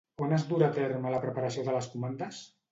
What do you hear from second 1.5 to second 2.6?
de les comandes?